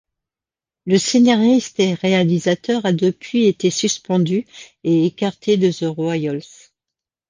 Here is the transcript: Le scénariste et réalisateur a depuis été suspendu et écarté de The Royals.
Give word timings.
Le 0.87 0.97
scénariste 0.97 1.79
et 1.79 1.93
réalisateur 1.93 2.87
a 2.87 2.91
depuis 2.91 3.45
été 3.45 3.69
suspendu 3.69 4.47
et 4.83 5.05
écarté 5.05 5.57
de 5.57 5.71
The 5.71 5.95
Royals. 5.95 6.41